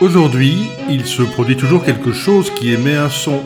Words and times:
Aujourd'hui, 0.00 0.68
il 0.90 1.06
se 1.06 1.22
produit 1.22 1.56
toujours 1.56 1.84
quelque 1.84 2.12
chose 2.12 2.50
qui 2.50 2.72
émet 2.72 2.96
un 2.96 3.08
son. 3.08 3.42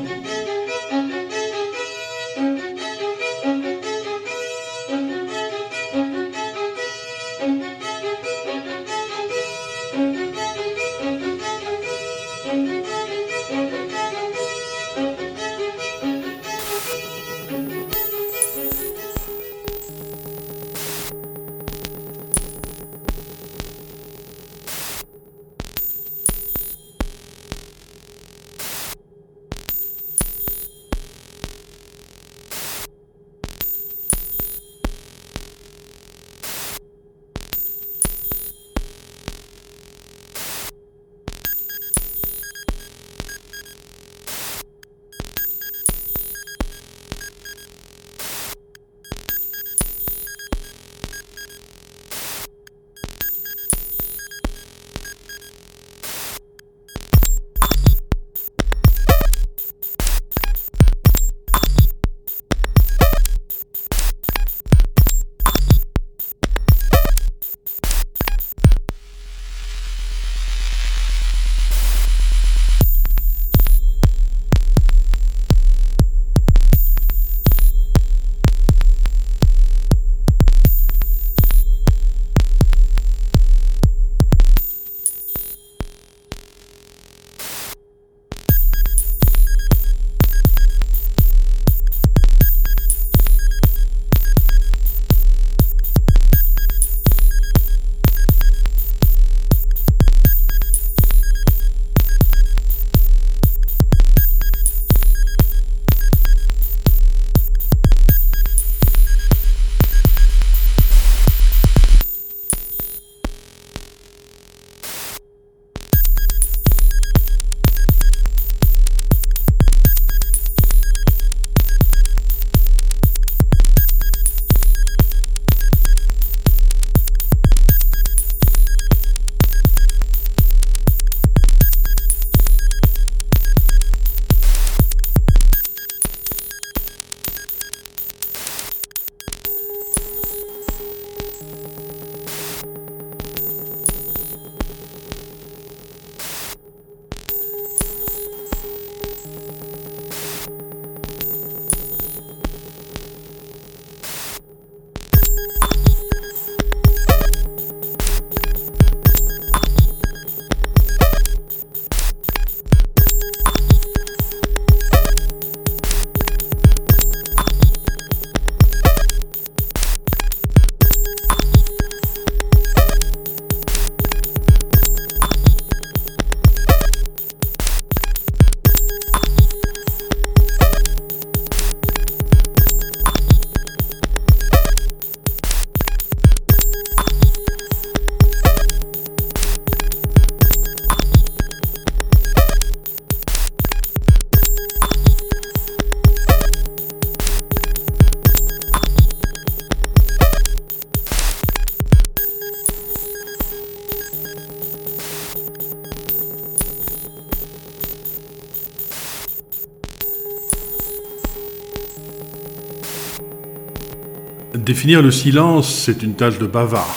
Définir 214.69 215.01
le 215.01 215.11
silence, 215.11 215.75
c'est 215.75 216.03
une 216.03 216.13
tâche 216.13 216.39
de 216.39 216.45
bavard. 216.45 216.95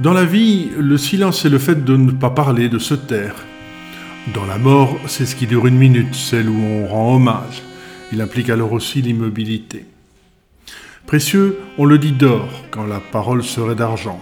Dans 0.00 0.14
la 0.14 0.24
vie, 0.24 0.70
le 0.78 0.96
silence, 0.96 1.42
c'est 1.42 1.50
le 1.50 1.58
fait 1.58 1.84
de 1.84 1.94
ne 1.94 2.10
pas 2.10 2.30
parler, 2.30 2.70
de 2.70 2.78
se 2.78 2.94
taire. 2.94 3.34
Dans 4.32 4.46
la 4.46 4.56
mort, 4.56 4.96
c'est 5.06 5.26
ce 5.26 5.36
qui 5.36 5.46
dure 5.46 5.66
une 5.66 5.76
minute, 5.76 6.14
celle 6.14 6.48
où 6.48 6.56
on 6.58 6.86
rend 6.86 7.16
hommage. 7.16 7.60
Il 8.14 8.22
implique 8.22 8.48
alors 8.48 8.72
aussi 8.72 9.02
l'immobilité. 9.02 9.84
Précieux, 11.04 11.58
on 11.76 11.84
le 11.84 11.98
dit 11.98 12.12
d'or, 12.12 12.48
quand 12.70 12.86
la 12.86 13.00
parole 13.12 13.44
serait 13.44 13.74
d'argent. 13.74 14.18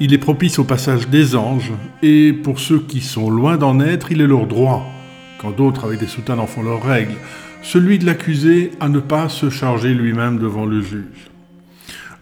Il 0.00 0.14
est 0.14 0.18
propice 0.18 0.58
au 0.58 0.64
passage 0.64 1.08
des 1.08 1.36
anges, 1.36 1.72
et 2.02 2.32
pour 2.32 2.58
ceux 2.58 2.80
qui 2.80 3.02
sont 3.02 3.28
loin 3.28 3.58
d'en 3.58 3.80
être, 3.80 4.12
il 4.12 4.22
est 4.22 4.26
leur 4.26 4.46
droit, 4.46 4.90
quand 5.36 5.50
d'autres 5.50 5.84
avec 5.84 6.00
des 6.00 6.06
soutanes 6.06 6.40
en 6.40 6.46
font 6.46 6.62
leurs 6.62 6.82
règles, 6.82 7.16
celui 7.62 7.98
de 7.98 8.06
l'accusé 8.06 8.72
à 8.80 8.88
ne 8.88 9.00
pas 9.00 9.28
se 9.28 9.50
charger 9.50 9.94
lui-même 9.94 10.38
devant 10.38 10.66
le 10.66 10.80
juge. 10.80 11.30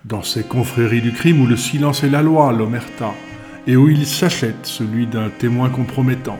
Dans 0.04 0.22
ces 0.22 0.44
confréries 0.44 1.02
du 1.02 1.12
crime 1.12 1.40
où 1.40 1.46
le 1.46 1.56
silence 1.56 2.04
est 2.04 2.10
la 2.10 2.22
loi, 2.22 2.52
l'omerta, 2.52 3.12
et 3.66 3.76
où 3.76 3.88
il 3.88 4.06
s'achète 4.06 4.64
celui 4.64 5.06
d'un 5.06 5.28
témoin 5.28 5.68
compromettant, 5.68 6.38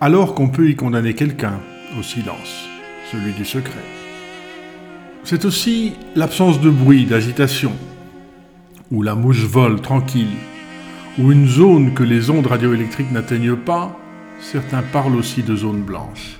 alors 0.00 0.34
qu'on 0.34 0.48
peut 0.48 0.70
y 0.70 0.76
condamner 0.76 1.14
quelqu'un 1.14 1.60
au 1.98 2.02
silence, 2.02 2.66
celui 3.12 3.32
du 3.32 3.44
secret. 3.44 3.84
C'est 5.24 5.44
aussi 5.44 5.92
l'absence 6.16 6.60
de 6.60 6.70
bruit, 6.70 7.04
d'agitation, 7.04 7.72
où 8.90 9.02
la 9.02 9.14
mouche 9.14 9.44
vole 9.44 9.80
tranquille, 9.80 10.36
ou 11.18 11.30
une 11.30 11.46
zone 11.46 11.92
que 11.92 12.02
les 12.02 12.30
ondes 12.30 12.46
radioélectriques 12.46 13.12
n'atteignent 13.12 13.56
pas, 13.56 13.96
certains 14.40 14.82
parlent 14.82 15.16
aussi 15.16 15.42
de 15.42 15.54
zone 15.54 15.82
blanche. 15.82 16.39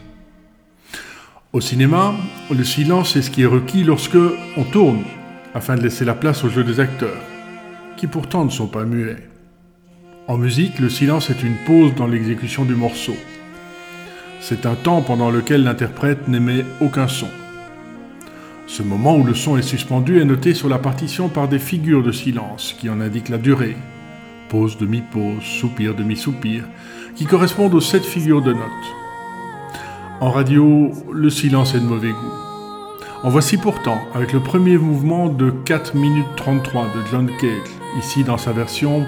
Au 1.53 1.61
cinéma, 1.61 2.15
le 2.57 2.63
silence 2.63 3.17
est 3.17 3.23
ce 3.23 3.31
qui 3.31 3.43
est 3.43 3.47
requis 3.47 3.83
lorsque 3.83 4.17
on 4.57 4.63
tourne, 4.63 5.03
afin 5.53 5.75
de 5.75 5.83
laisser 5.83 6.05
la 6.05 6.15
place 6.15 6.45
au 6.45 6.49
jeu 6.49 6.63
des 6.63 6.79
acteurs, 6.79 7.21
qui 7.97 8.07
pourtant 8.07 8.45
ne 8.45 8.51
sont 8.51 8.69
pas 8.69 8.85
muets. 8.85 9.29
En 10.29 10.39
musique, 10.39 10.79
le 10.79 10.89
silence 10.89 11.29
est 11.29 11.43
une 11.43 11.57
pause 11.67 11.93
dans 11.97 12.07
l'exécution 12.07 12.65
du 12.65 12.77
morceau. 12.77 13.17
C'est 14.41 14.65
un 14.65 14.77
temps 14.77 15.03
pendant 15.03 15.33
lequel 15.33 15.65
l'interprète 15.65 16.29
n'émet 16.29 16.65
aucun 16.81 17.09
son. 17.09 17.29
Ce 18.69 18.85
moment 18.85 19.17
où 19.17 19.25
le 19.25 19.35
son 19.35 19.57
est 19.57 19.63
suspendu 19.63 20.21
est 20.21 20.25
noté 20.25 20.55
sur 20.55 20.69
la 20.69 20.79
partition 20.79 21.29
par 21.29 21.49
des 21.49 21.59
figures 21.59 22.05
de 22.05 22.13
silence 22.13 22.77
qui 22.79 22.89
en 22.89 23.01
indiquent 23.01 23.29
la 23.29 23.39
durée. 23.39 23.77
Pause, 24.51 24.79
demi-pause, 24.79 25.43
soupir, 25.43 25.97
demi-soupir, 25.97 26.63
qui 27.17 27.27
correspondent 27.27 27.75
aux 27.75 27.81
sept 27.81 28.05
figures 28.05 28.41
de 28.41 28.53
notes. 28.53 29.00
En 30.21 30.31
radio, 30.31 30.93
le 31.11 31.31
silence 31.31 31.75
est 31.75 31.81
de 31.81 31.87
mauvais 31.87 32.11
goût. 32.11 32.35
En 33.23 33.31
voici 33.31 33.57
pourtant, 33.57 33.99
avec 34.13 34.35
le 34.35 34.41
premier 34.41 34.77
mouvement 34.77 35.31
de 35.31 35.51
4 35.51 35.95
minutes 35.95 36.27
33 36.37 36.89
de 36.89 37.07
John 37.11 37.31
Cage, 37.41 37.71
ici 37.99 38.23
dans 38.23 38.37
sa 38.37 38.53
version 38.53 39.07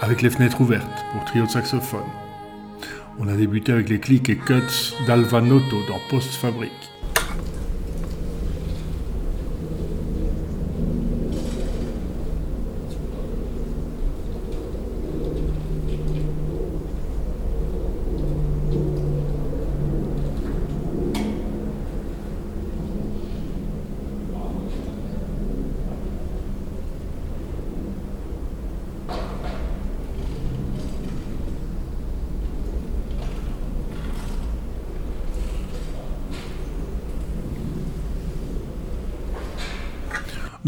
avec 0.00 0.20
les 0.20 0.30
fenêtres 0.30 0.60
ouvertes 0.60 1.04
pour 1.12 1.24
trio 1.26 1.46
de 1.46 1.50
saxophone. 1.50 2.00
On 3.20 3.28
a 3.28 3.34
débuté 3.34 3.70
avec 3.70 3.88
les 3.88 4.00
clics 4.00 4.28
et 4.30 4.36
cuts 4.36 4.96
d'Alva 5.06 5.40
Noto 5.40 5.76
dans 5.88 6.00
Post 6.10 6.34
Fabrique. 6.34 6.90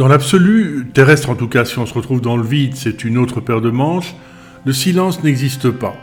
Dans 0.01 0.09
l'absolu, 0.09 0.87
terrestre 0.95 1.29
en 1.29 1.35
tout 1.35 1.47
cas, 1.47 1.67
si 1.67 1.79
on 1.79 1.85
se 1.85 1.93
retrouve 1.93 2.23
dans 2.23 2.39
le 2.39 2.43
vide, 2.43 2.75
c'est 2.75 3.05
une 3.05 3.19
autre 3.19 3.43
paire 3.43 3.61
de 3.61 3.69
manches, 3.69 4.15
le 4.65 4.73
silence 4.73 5.23
n'existe 5.23 5.71
pas. 5.71 5.95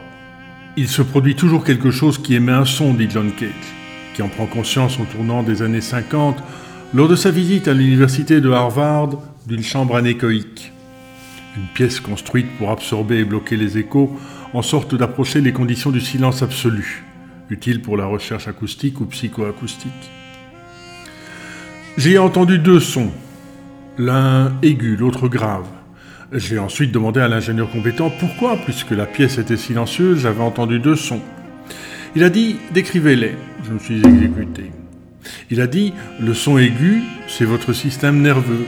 Il 0.78 0.88
se 0.88 1.02
produit 1.02 1.34
toujours 1.34 1.64
quelque 1.64 1.90
chose 1.90 2.20
qui 2.20 2.36
émet 2.36 2.52
un 2.52 2.64
son, 2.64 2.94
dit 2.94 3.08
John 3.10 3.32
Cage, 3.32 3.50
qui 4.14 4.22
en 4.22 4.30
prend 4.30 4.46
conscience 4.46 5.00
en 5.00 5.06
tournant 5.06 5.42
des 5.42 5.64
années 5.64 5.82
50 5.82 6.44
lors 6.94 7.08
de 7.08 7.16
sa 7.16 7.32
visite 7.32 7.68
à 7.68 7.74
l'université 7.74 8.40
de 8.40 8.52
Harvard 8.52 9.18
d'une 9.48 9.64
chambre 9.64 9.96
anéchoïque. 9.96 10.72
Une 11.58 11.66
pièce 11.74 12.00
construite 12.00 12.56
pour 12.60 12.70
absorber 12.70 13.22
et 13.22 13.26
bloquer 13.26 13.58
les 13.58 13.80
échos 13.80 14.16
en 14.54 14.62
sorte 14.62 14.94
d'approcher 14.94 15.42
les 15.42 15.54
conditions 15.54 15.90
du 15.90 16.02
silence 16.02 16.44
absolu, 16.44 17.04
utile 17.50 17.82
pour 17.82 17.98
la 17.98 18.06
recherche 18.06 18.48
acoustique 18.48 19.02
ou 19.02 19.06
psychoacoustique. 19.06 20.12
J'ai 21.98 22.20
entendu 22.20 22.60
deux 22.60 22.80
sons, 22.80 23.12
l'un 23.98 24.54
aigu, 24.62 24.96
l'autre 24.96 25.28
grave. 25.28 25.66
J'ai 26.32 26.60
ensuite 26.60 26.92
demandé 26.92 27.20
à 27.20 27.28
l'ingénieur 27.28 27.70
compétent 27.70 28.12
pourquoi, 28.20 28.58
puisque 28.58 28.92
la 28.92 29.06
pièce 29.06 29.38
était 29.38 29.58
silencieuse, 29.58 30.20
j'avais 30.20 30.44
entendu 30.44 30.80
deux 30.80 30.96
sons. 30.96 31.22
Il 32.16 32.24
a 32.24 32.30
dit 32.30 32.58
décrivez-les. 32.74 33.36
Je 33.64 33.74
me 33.74 33.80
suis 33.80 33.98
exécuté. 33.98 34.72
Il 35.50 35.62
a 35.62 35.68
dit 35.68 35.94
le 36.20 36.34
son 36.34 36.58
aigu, 36.58 37.02
c'est 37.28 37.46
votre 37.46 37.74
système 37.74 38.22
nerveux. 38.22 38.66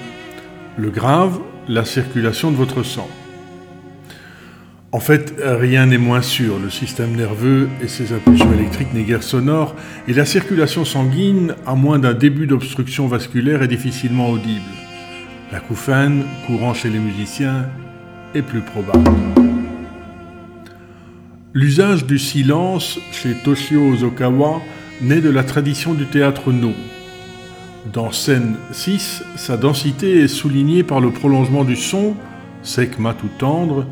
Le 0.77 0.89
grave, 0.89 1.39
la 1.67 1.85
circulation 1.85 2.51
de 2.51 2.55
votre 2.55 2.83
sang. 2.83 3.09
En 4.91 4.99
fait, 4.99 5.35
rien 5.43 5.85
n'est 5.85 5.99
moins 5.99 6.23
sûr. 6.23 6.57
Le 6.57 6.71
système 6.71 7.15
nerveux 7.15 7.69
et 7.83 7.87
ses 7.87 8.11
impulsions 8.11 8.51
électriques 8.53 8.93
n'est 8.93 9.03
guère 9.03 9.21
sonore, 9.21 9.75
et 10.07 10.13
la 10.13 10.25
circulation 10.25 10.83
sanguine, 10.83 11.53
à 11.67 11.75
moins 11.75 11.99
d'un 11.99 12.13
début 12.13 12.47
d'obstruction 12.47 13.07
vasculaire, 13.07 13.61
est 13.61 13.67
difficilement 13.67 14.29
audible. 14.29 14.88
L'acouphène, 15.51 16.25
courant 16.45 16.75
chez 16.75 16.89
les 16.89 16.99
musiciens, 16.99 17.65
est 18.35 18.43
plus 18.43 18.61
probable. 18.61 19.09
L'usage 21.53 22.05
du 22.05 22.19
silence 22.19 22.99
chez 23.11 23.33
Toshio 23.33 23.93
Ozokawa 23.93 24.61
naît 25.01 25.21
de 25.21 25.29
la 25.31 25.43
tradition 25.43 25.95
du 25.95 26.05
théâtre 26.05 26.51
No. 26.51 26.71
Dans 27.91 28.11
scène 28.11 28.57
6, 28.71 29.23
sa 29.35 29.57
densité 29.57 30.19
est 30.19 30.27
soulignée 30.27 30.83
par 30.83 30.99
le 30.99 31.09
prolongement 31.09 31.63
du 31.63 31.75
son, 31.75 32.15
sec 32.61 32.99
mat 32.99 33.15
ou 33.23 33.29
tendre, 33.39 33.87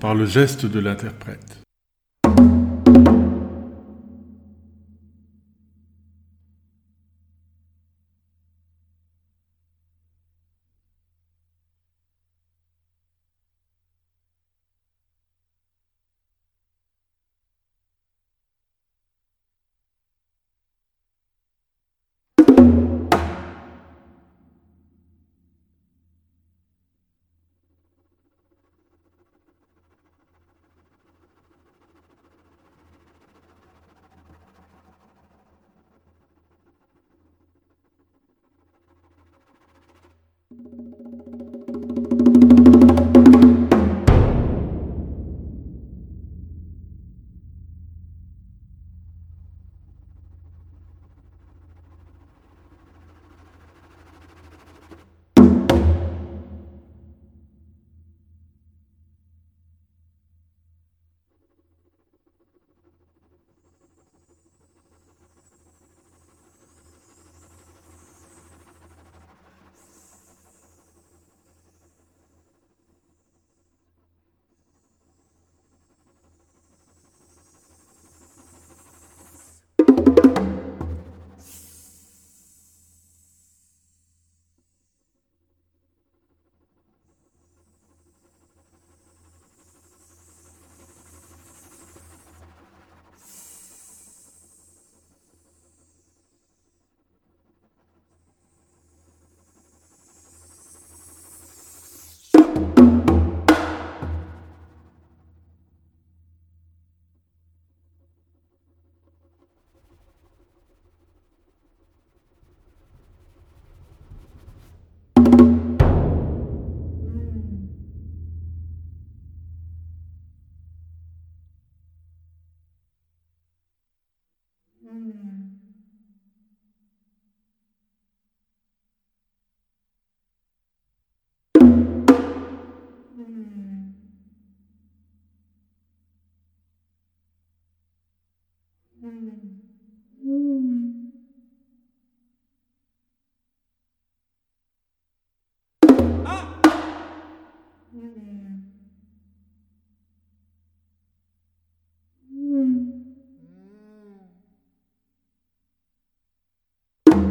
par 0.00 0.16
le 0.16 0.26
geste 0.26 0.66
de 0.66 0.80
l'interprète. 0.80 1.55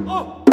好 0.06 0.45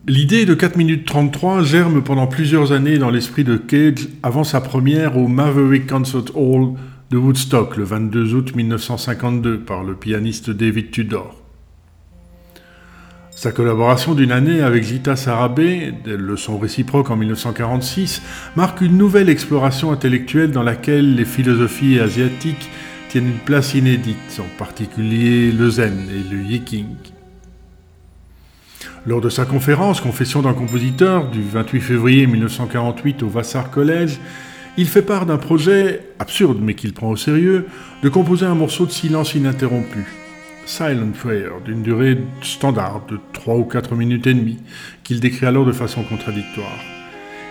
L'idée 0.09 0.45
de 0.45 0.53
4 0.53 0.77
minutes 0.77 1.05
33 1.05 1.63
germe 1.63 2.01
pendant 2.01 2.27
plusieurs 2.27 2.71
années 2.71 2.97
dans 2.97 3.09
l'esprit 3.09 3.43
de 3.43 3.57
Cage 3.57 4.07
avant 4.23 4.45
sa 4.45 4.61
première 4.61 5.17
au 5.17 5.27
Maverick 5.27 5.85
Concert 5.85 6.33
Hall 6.33 6.75
de 7.11 7.17
Woodstock 7.17 7.75
le 7.75 7.83
22 7.83 8.33
août 8.33 8.55
1952 8.55 9.59
par 9.59 9.83
le 9.83 9.95
pianiste 9.95 10.49
David 10.49 10.91
Tudor. 10.91 11.35
Sa 13.31 13.51
collaboration 13.51 14.15
d'une 14.15 14.31
année 14.31 14.61
avec 14.61 14.85
Zita 14.85 15.17
Sarabé, 15.17 15.93
des 16.05 16.15
leçons 16.15 16.57
réciproques 16.57 17.11
en 17.11 17.17
1946, 17.17 18.21
marque 18.55 18.79
une 18.79 18.97
nouvelle 18.97 19.27
exploration 19.27 19.91
intellectuelle 19.91 20.51
dans 20.51 20.63
laquelle 20.63 21.15
les 21.15 21.25
philosophies 21.25 21.99
asiatiques 21.99 22.69
tiennent 23.09 23.27
une 23.27 23.39
place 23.39 23.73
inédite, 23.73 24.39
en 24.39 24.57
particulier 24.57 25.51
le 25.51 25.69
zen 25.69 26.07
et 26.09 26.33
le 26.33 26.43
yiking. 26.43 26.85
Lors 29.07 29.21
de 29.21 29.29
sa 29.29 29.45
conférence 29.45 30.01
Confession 30.01 30.41
d'un 30.41 30.53
compositeur 30.53 31.29
du 31.29 31.41
28 31.41 31.79
février 31.79 32.27
1948 32.27 33.23
au 33.23 33.29
Vassar 33.29 33.71
College, 33.71 34.19
il 34.75 34.85
fait 34.85 35.01
part 35.01 35.25
d'un 35.25 35.37
projet, 35.37 36.01
absurde 36.19 36.57
mais 36.61 36.73
qu'il 36.73 36.91
prend 36.91 37.11
au 37.11 37.15
sérieux, 37.15 37.67
de 38.03 38.09
composer 38.09 38.45
un 38.45 38.53
morceau 38.53 38.85
de 38.85 38.91
silence 38.91 39.33
ininterrompu. 39.33 40.05
Silent 40.65 41.11
Prayer, 41.17 41.51
d'une 41.63 41.83
durée 41.83 42.17
standard 42.41 43.03
de 43.09 43.17
3 43.31 43.55
ou 43.55 43.63
4 43.63 43.95
minutes 43.95 44.27
et 44.27 44.33
demie, 44.33 44.59
qu'il 45.05 45.21
décrit 45.21 45.45
alors 45.45 45.65
de 45.65 45.71
façon 45.71 46.03
contradictoire. 46.03 46.77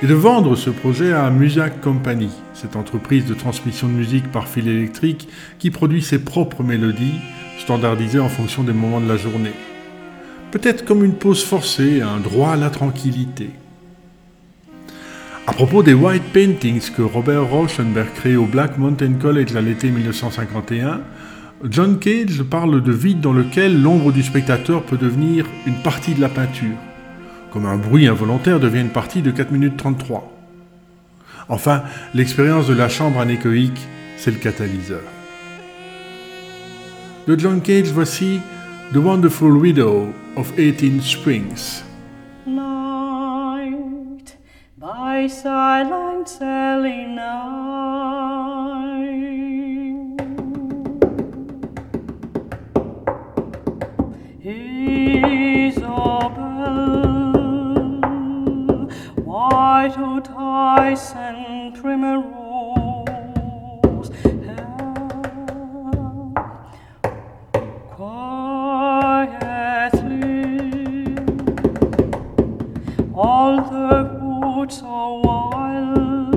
Et 0.02 0.06
de 0.06 0.14
vendre 0.14 0.56
ce 0.56 0.68
projet 0.68 1.14
à 1.14 1.30
Music 1.30 1.80
Company, 1.80 2.28
cette 2.52 2.76
entreprise 2.76 3.24
de 3.24 3.32
transmission 3.32 3.88
de 3.88 3.94
musique 3.94 4.30
par 4.30 4.46
fil 4.46 4.68
électrique 4.68 5.26
qui 5.58 5.70
produit 5.70 6.02
ses 6.02 6.18
propres 6.18 6.62
mélodies, 6.62 7.18
standardisées 7.58 8.20
en 8.20 8.28
fonction 8.28 8.62
des 8.62 8.74
moments 8.74 9.00
de 9.00 9.08
la 9.08 9.16
journée. 9.16 9.54
Peut-être 10.56 10.86
comme 10.86 11.04
une 11.04 11.16
pause 11.16 11.44
forcée, 11.44 12.00
un 12.00 12.18
droit 12.18 12.52
à 12.52 12.56
la 12.56 12.70
tranquillité. 12.70 13.50
À 15.46 15.52
propos 15.52 15.82
des 15.82 15.92
white 15.92 16.32
paintings 16.32 16.90
que 16.96 17.02
Robert 17.02 17.44
Rauschenberg 17.44 18.08
crée 18.14 18.36
au 18.36 18.46
Black 18.46 18.78
Mountain 18.78 19.12
College 19.20 19.54
à 19.54 19.60
l'été 19.60 19.90
1951, 19.90 21.02
John 21.68 21.98
Cage 21.98 22.42
parle 22.42 22.82
de 22.82 22.90
vide 22.90 23.20
dans 23.20 23.34
lequel 23.34 23.82
l'ombre 23.82 24.12
du 24.12 24.22
spectateur 24.22 24.82
peut 24.82 24.96
devenir 24.96 25.44
une 25.66 25.82
partie 25.82 26.14
de 26.14 26.22
la 26.22 26.30
peinture, 26.30 26.78
comme 27.52 27.66
un 27.66 27.76
bruit 27.76 28.06
involontaire 28.06 28.58
devient 28.58 28.80
une 28.80 28.88
partie 28.88 29.20
de 29.20 29.32
4 29.32 29.52
minutes 29.52 29.76
33. 29.76 30.32
Enfin, 31.50 31.82
l'expérience 32.14 32.66
de 32.66 32.72
la 32.72 32.88
chambre 32.88 33.20
anéchoïque, 33.20 33.86
c'est 34.16 34.30
le 34.30 34.38
catalyseur. 34.38 35.02
De 37.28 37.38
John 37.38 37.60
Cage, 37.60 37.92
voici 37.92 38.40
The 38.92 39.00
Wonderful 39.00 39.58
Widow 39.58 40.14
of 40.36 40.58
18 40.58 41.00
Springs. 41.00 41.82
Night 42.46 44.36
by 44.78 45.26
silent 45.26 46.28
Isabel, 55.60 55.82
white 59.24 60.28
ice 60.30 61.12
and 61.12 61.74
primrose 61.74 62.45
woods 74.66 74.82
are 74.84 75.20
wild. 75.20 76.34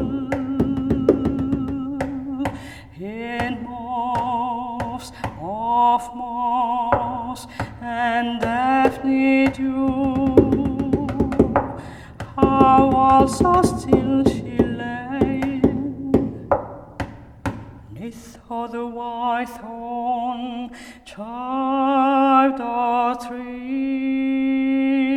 In 3.00 3.64
moss 3.64 5.12
of 5.42 6.16
moss 6.16 7.48
and 7.82 8.40
Daphne 8.40 9.48
dew. 9.48 11.08
How 12.36 12.92
also 12.94 13.62
still 13.64 14.24
she 14.26 14.58
lay 14.58 15.62
neath 17.94 18.38
the 18.72 18.86
white 18.86 19.50
thorn 19.50 20.70
chived 21.06 22.60
a 22.60 23.28
tree 23.28 25.09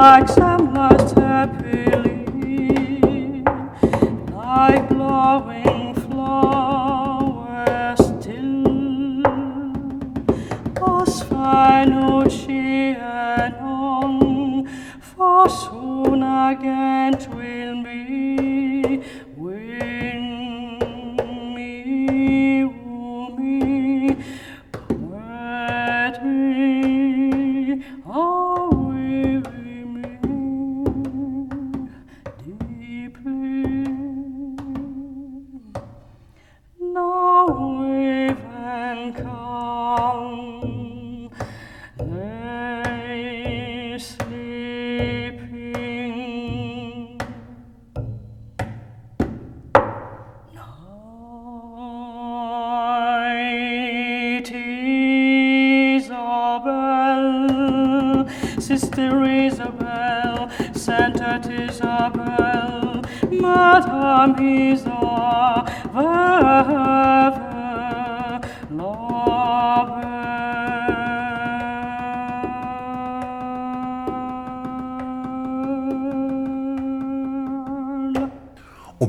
like 0.00 0.34
lost 0.38 1.14
happily, 1.14 2.24
like 4.32 4.88
blowing 4.88 5.94
flowers 5.94 7.98
still. 7.98 9.20
As 10.88 11.22
Fanucci 11.28 12.96
and 12.96 13.54
on, 13.56 14.66
for 15.00 15.48
soon 15.50 16.22
again 16.22 17.18
twill 17.18 17.82
be 17.84 18.49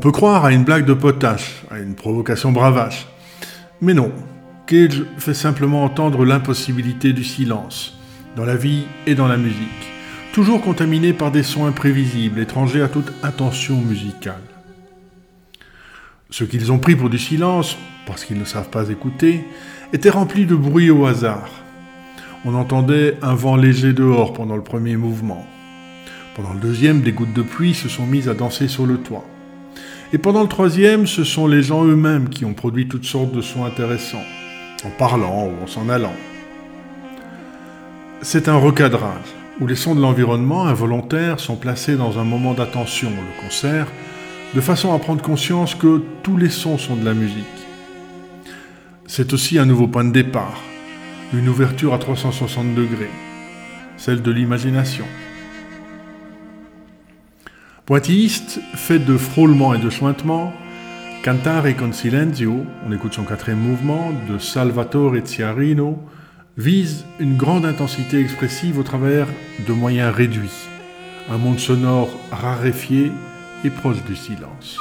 peut 0.02 0.12
croire 0.12 0.46
à 0.46 0.52
une 0.52 0.64
blague 0.64 0.86
de 0.86 0.96
potache, 0.96 1.62
à 1.70 1.78
une 1.78 1.94
provocation 1.94 2.52
bravache. 2.52 3.08
Mais 3.82 3.94
non, 3.94 4.12
Cage 4.66 5.04
fait 5.20 5.36
simplement 5.36 5.84
entendre 5.84 6.26
l'impossibilité 6.26 7.14
du 7.14 7.24
silence, 7.24 8.00
dans 8.36 8.44
la 8.44 8.56
vie 8.56 8.86
et 9.06 9.14
dans 9.14 9.28
la 9.28 9.38
musique, 9.38 9.92
toujours 10.34 10.62
contaminé 10.62 11.14
par 11.14 11.32
des 11.32 11.44
sons 11.44 11.68
imprévisibles, 11.68 12.40
étrangers 12.40 12.82
à 12.82 12.88
toute 12.88 13.14
intention 13.22 13.80
musicale. 13.80 14.42
Ce 16.32 16.46
qu'ils 16.46 16.72
ont 16.72 16.80
pris 16.80 16.96
pour 16.96 17.12
du 17.12 17.20
silence, 17.20 17.78
parce 18.08 18.26
qu'ils 18.26 18.40
ne 18.40 18.46
savent 18.46 18.72
pas 18.72 18.90
écouter, 18.90 19.46
était 19.94 20.10
rempli 20.10 20.48
de 20.48 20.56
bruit 20.56 20.90
au 20.90 21.06
hasard. 21.06 21.50
On 22.44 22.56
entendait 22.56 23.18
un 23.22 23.36
vent 23.36 23.56
léger 23.56 23.94
dehors 23.94 24.34
pendant 24.34 24.56
le 24.56 24.64
premier 24.64 24.96
mouvement. 24.96 25.46
Pendant 26.36 26.54
le 26.54 26.60
deuxième, 26.60 27.02
des 27.02 27.12
gouttes 27.12 27.34
de 27.34 27.44
pluie 27.44 27.76
se 27.76 27.88
sont 27.88 28.08
mises 28.08 28.30
à 28.30 28.34
danser 28.34 28.68
sur 28.68 28.88
le 28.88 28.98
toit. 28.98 29.28
Et 30.14 30.18
pendant 30.18 30.42
le 30.42 30.50
troisième, 30.50 31.08
ce 31.08 31.24
sont 31.24 31.48
les 31.48 31.64
gens 31.64 31.86
eux-mêmes 31.86 32.28
qui 32.28 32.44
ont 32.44 32.54
produit 32.54 32.90
toutes 32.90 33.06
sortes 33.06 33.32
de 33.32 33.42
sons 33.42 33.64
intéressants, 33.64 34.26
en 34.84 34.90
parlant 34.90 35.48
ou 35.48 35.64
en 35.64 35.68
s'en 35.68 35.88
allant. 35.88 36.16
C'est 38.22 38.50
un 38.50 38.58
recadrage, 38.58 39.34
où 39.62 39.68
les 39.68 39.76
sons 39.76 39.96
de 39.96 40.02
l'environnement 40.02 40.68
involontaires 40.68 41.40
sont 41.40 41.56
placés 41.56 41.96
dans 41.96 42.20
un 42.20 42.26
moment 42.26 42.54
d'attention, 42.54 43.10
le 43.10 43.42
concert, 43.42 43.88
de 44.54 44.60
façon 44.60 44.94
à 44.94 45.00
prendre 45.00 45.22
conscience 45.22 45.76
que 45.76 46.02
tous 46.24 46.36
les 46.36 46.50
sons 46.50 46.78
sont 46.78 46.98
de 46.98 47.06
la 47.06 47.14
musique. 47.14 47.46
C'est 49.08 49.32
aussi 49.32 49.60
un 49.60 49.66
nouveau 49.66 49.88
point 49.88 50.04
de 50.04 50.12
départ, 50.12 50.60
une 51.34 51.48
ouverture 51.48 51.94
à 51.94 52.00
360 52.00 52.76
degrés, 52.76 53.10
celle 53.96 54.22
de 54.22 54.32
l'imagination. 54.32 55.06
Pointilliste, 57.92 58.62
fait 58.74 59.00
de 59.00 59.18
frôlements 59.18 59.74
et 59.74 59.78
de 59.78 59.90
chointements, 59.90 60.54
Cantare 61.26 61.76
con 61.76 61.92
silenzio, 61.92 62.66
on 62.88 62.92
écoute 62.94 63.14
son 63.14 63.26
quatrième 63.26 63.60
mouvement, 63.60 64.14
de 64.30 64.38
Salvatore 64.38 65.18
Ciarino, 65.26 66.00
vise 66.56 67.04
une 67.20 67.36
grande 67.36 67.66
intensité 67.66 68.22
expressive 68.22 68.80
au 68.80 68.84
travers 68.84 69.28
de 69.68 69.74
moyens 69.74 70.16
réduits, 70.16 70.70
un 71.30 71.38
monde 71.38 71.60
sonore 71.60 72.08
raréfié 72.32 73.12
et 73.66 73.70
proche 73.70 74.02
du 74.06 74.16
silence. 74.16 74.78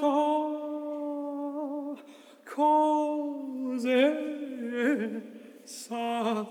Volta 0.00 0.58
cose 2.54 4.02
sa 5.64 6.46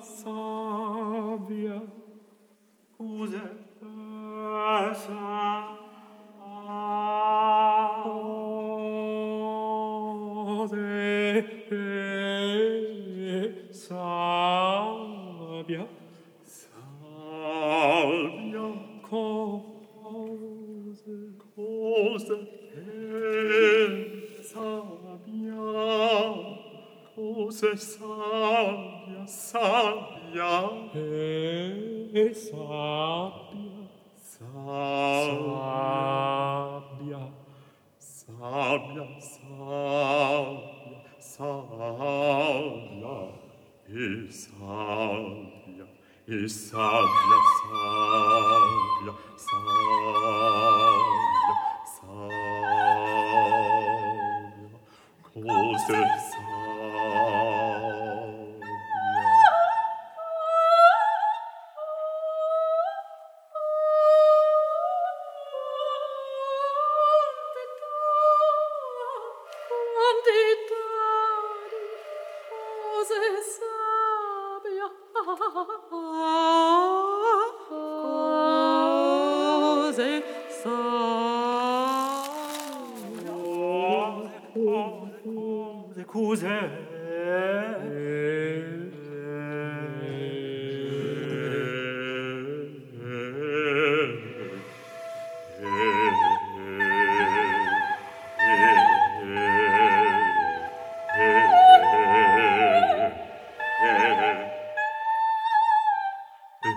just 46.47 46.73
uh, 46.73 46.79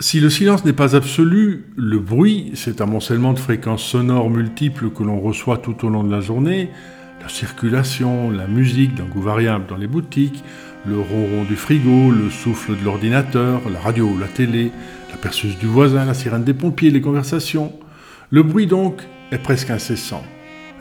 Si 0.00 0.20
le 0.20 0.30
silence 0.30 0.64
n'est 0.64 0.72
pas 0.72 0.94
absolu, 0.94 1.64
le 1.76 1.98
bruit, 1.98 2.52
cet 2.54 2.80
amoncellement 2.80 3.32
de 3.32 3.38
fréquences 3.40 3.82
sonores 3.82 4.30
multiples 4.30 4.90
que 4.90 5.02
l'on 5.02 5.18
reçoit 5.18 5.58
tout 5.58 5.84
au 5.84 5.88
long 5.88 6.04
de 6.04 6.10
la 6.12 6.20
journée, 6.20 6.70
la 7.20 7.28
circulation, 7.28 8.30
la 8.30 8.46
musique 8.46 8.94
d'un 8.94 9.06
goût 9.06 9.20
variable 9.20 9.64
dans 9.68 9.76
les 9.76 9.88
boutiques, 9.88 10.44
le 10.86 11.00
ronron 11.00 11.42
du 11.42 11.56
frigo, 11.56 12.12
le 12.12 12.30
souffle 12.30 12.78
de 12.78 12.84
l'ordinateur, 12.84 13.60
la 13.72 13.80
radio, 13.80 14.16
la 14.20 14.28
télé, 14.28 14.70
la 15.10 15.16
perceuse 15.16 15.58
du 15.58 15.66
voisin, 15.66 16.04
la 16.04 16.14
sirène 16.14 16.44
des 16.44 16.54
pompiers, 16.54 16.92
les 16.92 17.00
conversations. 17.00 17.72
Le 18.30 18.44
bruit 18.44 18.68
donc 18.68 19.02
est 19.32 19.42
presque 19.42 19.70
incessant. 19.70 20.22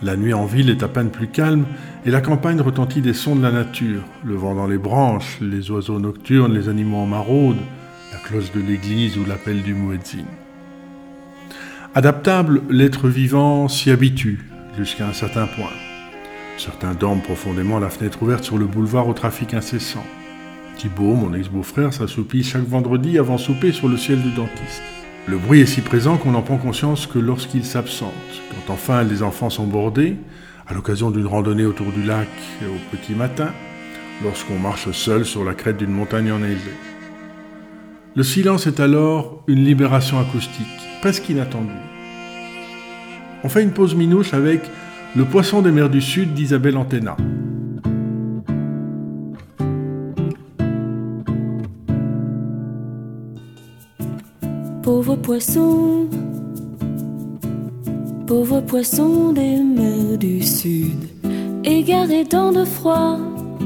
La 0.03 0.15
nuit 0.15 0.36
en 0.36 0.45
ville 0.45 0.69
est 0.69 0.84
à 0.84 0.88
peine 0.88 1.10
plus 1.10 1.27
calme 1.27 1.65
et 2.06 2.12
la 2.12 2.21
campagne 2.21 2.62
retentit 2.62 3.01
des 3.01 3.13
sons 3.13 3.36
de 3.36 3.41
la 3.41 3.51
nature, 3.51 4.03
le 4.23 4.36
vent 4.36 4.53
dans 4.53 4.67
les 4.67 4.77
branches, 4.77 5.39
les 5.41 5.71
oiseaux 5.71 5.99
nocturnes, 5.99 6.53
les 6.53 6.69
animaux 6.69 6.97
en 6.97 7.08
maraude, 7.08 7.58
la 8.12 8.20
cloche 8.20 8.52
de 8.52 8.62
l'église 8.62 9.17
ou 9.17 9.26
l'appel 9.26 9.63
du 9.63 9.74
muezzin. 9.74 10.26
Adaptable, 11.96 12.62
l'être 12.70 13.08
vivant 13.08 13.67
s'y 13.67 13.91
habitue 13.91 14.39
jusqu'à 14.78 15.08
un 15.08 15.13
certain 15.13 15.48
point. 15.48 15.72
Certains 16.58 16.93
dorment 16.93 17.22
profondément 17.22 17.80
la 17.80 17.89
fenêtre 17.89 18.22
ouverte 18.24 18.43
sur 18.43 18.58
le 18.58 18.65
boulevard 18.65 19.08
au 19.08 19.13
trafic 19.13 19.54
incessant. 19.54 20.06
Thibault, 20.78 21.15
mon 21.15 21.34
ex-beau-frère, 21.34 21.93
s'assoupit 21.93 22.43
chaque 22.43 22.67
vendredi 22.67 23.17
avant 23.17 23.38
souper 23.38 23.72
sur 23.72 23.88
le 23.88 23.98
ciel 23.98 24.22
du 24.22 24.32
dentiste. 24.32 24.84
Le 25.28 25.38
bruit 25.38 25.62
est 25.62 25.65
si 25.65 25.82
présent 25.82 26.17
qu'on 26.17 26.32
n'en 26.32 26.41
prend 26.41 26.58
conscience 26.58 27.08
que 27.08 27.20
lorsqu'il 27.20 27.65
s'absente. 27.65 28.13
Quand 28.52 28.74
enfin 28.74 29.04
les 29.04 29.24
enfants 29.24 29.50
sont 29.50 29.67
bordés, 29.67 30.15
à 30.67 30.74
l'occasion 30.74 31.12
d'une 31.12 31.26
randonnée 31.26 31.65
autour 31.65 31.91
du 31.91 32.04
lac 32.04 32.30
au 32.63 32.96
petit 32.96 33.13
matin, 33.13 33.52
lorsqu'on 34.24 34.60
marche 34.60 34.91
seul 34.91 35.26
sur 35.26 35.43
la 35.43 35.54
crête 35.54 35.78
d'une 35.78 35.91
montagne 35.91 36.32
enneigée. 36.32 36.87
Le 38.17 38.23
silence 38.23 38.65
est 38.65 38.80
alors 38.80 39.43
une 39.45 39.63
libération 39.63 40.19
acoustique, 40.19 40.65
presque 41.01 41.30
inattendue. 41.30 41.69
On 43.43 43.47
fait 43.47 43.62
une 43.62 43.69
pause 43.69 43.93
minouche 43.93 44.34
avec 44.34 44.62
Le 45.15 45.23
poisson 45.23 45.62
des 45.62 45.69
mers 45.69 45.88
du 45.88 46.01
Sud 46.01 46.34
d'Isabelle 46.34 46.77
Antena. 46.77 47.15
Pauvre 54.82 55.15
poisson, 55.17 56.10
pauvre 58.25 58.62
poisson 58.62 59.32
des 59.32 59.62
mers 59.62 60.17
du 60.17 60.41
Sud, 60.41 61.08
égaré 61.63 62.23
dans 62.23 62.51
de 62.51 62.65
froids 62.65 63.19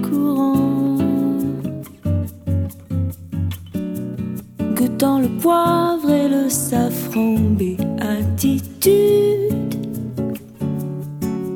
courants, 0.03 0.90
le 5.19 5.27
poivre 5.39 6.09
et 6.09 6.27
le 6.27 6.49
safran, 6.49 7.35
béatitude. 7.57 8.89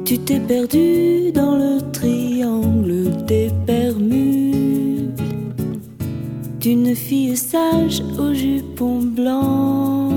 Tu 0.06 0.20
t'es 0.20 0.40
perdu 0.40 1.32
dans 1.34 1.56
le 1.56 1.92
triangle 1.92 3.26
des 3.26 3.50
Bermudes 3.66 5.20
d'une 6.60 6.96
fille 6.96 7.38
sage 7.38 8.02
au 8.20 8.34
jupon 8.34 9.00
blanc. 9.02 10.10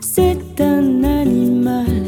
C'est 0.00 0.60
un 0.60 1.04
animal, 1.04 2.04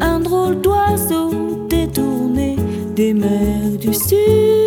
un 0.00 0.20
drôle 0.20 0.60
d'oiseau 0.60 1.66
détourné 1.68 2.56
des 2.94 3.14
mers 3.14 3.76
du 3.80 3.94
sud. 3.94 4.59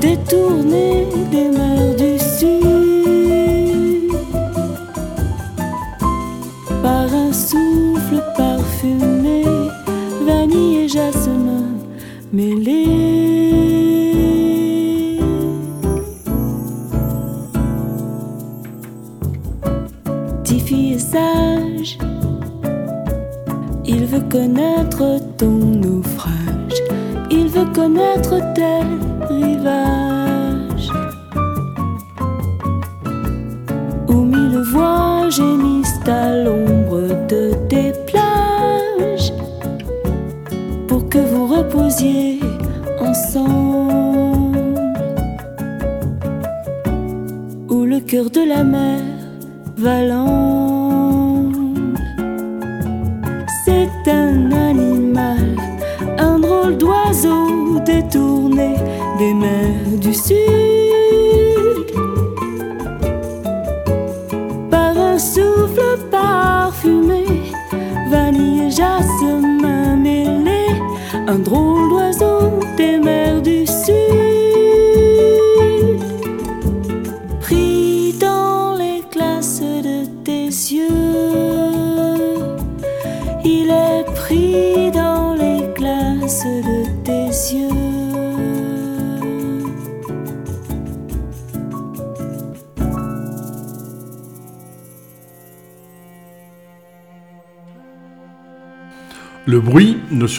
Détourné 0.00 1.06
des 1.30 1.48
mers 1.48 1.95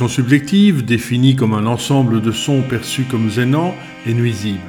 subjective, 0.05 0.85
définie 0.85 1.35
comme 1.35 1.53
un 1.55 1.65
ensemble 1.65 2.21
de 2.21 2.31
sons 2.31 2.61
perçus 2.61 3.05
comme 3.09 3.31
gênants 3.31 3.73
et 4.05 4.13
nuisibles. 4.13 4.59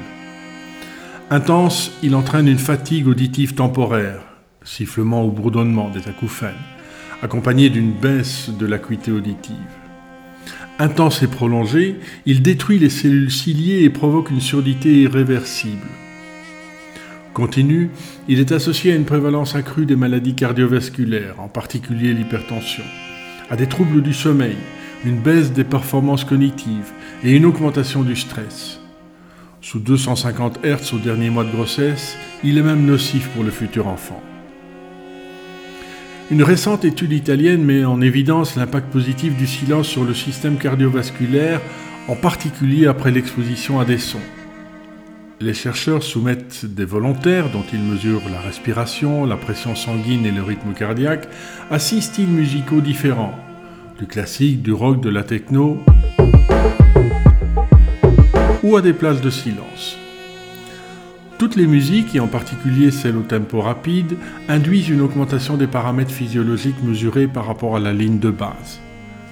Intense, 1.29 1.93
il 2.03 2.15
entraîne 2.15 2.49
une 2.49 2.59
fatigue 2.59 3.07
auditive 3.07 3.53
temporaire, 3.53 4.23
sifflement 4.65 5.27
ou 5.27 5.31
bourdonnement 5.31 5.91
des 5.91 6.09
acouphènes, 6.09 6.65
accompagné 7.23 7.69
d'une 7.69 7.93
baisse 7.93 8.49
de 8.49 8.65
l'acuité 8.65 9.13
auditive. 9.13 9.55
Intense 10.79 11.23
et 11.23 11.27
prolongé, 11.27 11.97
il 12.25 12.41
détruit 12.41 12.79
les 12.79 12.89
cellules 12.89 13.31
ciliées 13.31 13.83
et 13.83 13.91
provoque 13.91 14.31
une 14.31 14.41
surdité 14.41 15.03
irréversible. 15.03 15.87
Continu, 17.35 17.91
il 18.29 18.41
est 18.41 18.53
associé 18.53 18.93
à 18.93 18.97
une 18.97 19.05
prévalence 19.05 19.55
accrue 19.55 19.85
des 19.85 19.97
maladies 19.97 20.35
cardiovasculaires, 20.35 21.39
en 21.39 21.49
particulier 21.49 22.15
l'hypertension, 22.15 22.85
à 23.51 23.57
des 23.57 23.67
troubles 23.67 24.03
du 24.03 24.15
sommeil, 24.15 24.57
une 25.05 25.21
baisse 25.21 25.53
des 25.53 25.65
performances 25.65 26.25
cognitives 26.25 26.93
et 27.23 27.37
une 27.37 27.47
augmentation 27.47 28.03
du 28.03 28.17
stress. 28.17 28.81
Sous 29.61 29.79
250 29.79 30.61
Hz 30.65 30.95
au 30.95 30.99
dernier 30.99 31.31
mois 31.31 31.45
de 31.45 31.51
grossesse, 31.51 32.17
il 32.45 32.59
est 32.59 32.63
même 32.63 32.87
nocif 32.87 33.29
pour 33.31 33.45
le 33.45 33.51
futur 33.51 33.87
enfant. 33.87 34.23
Une 36.31 36.43
récente 36.43 36.85
étude 36.85 37.13
italienne 37.13 37.65
met 37.65 37.85
en 37.85 38.01
évidence 38.01 38.55
l'impact 38.55 38.93
positif 38.93 39.37
du 39.37 39.47
silence 39.47 39.89
sur 39.89 40.05
le 40.05 40.15
système 40.15 40.59
cardiovasculaire, 40.59 41.61
en 42.07 42.17
particulier 42.17 42.87
après 42.87 43.11
l'exposition 43.11 43.81
à 43.81 43.85
des 43.85 43.99
sons. 43.99 44.19
Les 45.41 45.55
chercheurs 45.55 46.03
soumettent 46.03 46.67
des 46.67 46.85
volontaires 46.85 47.51
dont 47.51 47.65
ils 47.73 47.81
mesurent 47.81 48.29
la 48.31 48.41
respiration, 48.41 49.25
la 49.25 49.37
pression 49.37 49.75
sanguine 49.75 50.27
et 50.27 50.33
le 50.33 50.43
rythme 50.43 50.75
cardiaque 50.75 51.29
à 51.71 51.79
six 51.79 52.03
styles 52.03 52.29
musicaux 52.29 52.81
différents, 52.81 53.39
du 53.99 54.07
classique, 54.07 54.63
du 54.63 54.73
rock, 54.73 55.01
de 55.01 55.11
la 55.11 55.25
techno 55.25 55.79
ou 58.63 58.77
à 58.77 58.83
des 58.83 58.93
places 58.93 59.21
de 59.21 59.31
silence. 59.31 59.97
Toutes 61.39 61.57
les 61.57 61.67
musiques, 61.67 62.15
et 62.15 62.21
en 62.21 62.27
particulier 62.27 62.91
celles 62.91 63.17
au 63.17 63.23
tempo 63.23 63.61
rapide, 63.61 64.17
induisent 64.49 64.89
une 64.89 65.01
augmentation 65.01 65.57
des 65.57 65.67
paramètres 65.67 66.11
physiologiques 66.11 66.83
mesurés 66.83 67.29
par 67.29 67.47
rapport 67.47 67.77
à 67.77 67.81
la 67.81 67.93
ligne 67.93 68.19
de 68.19 68.31
base, 68.31 68.81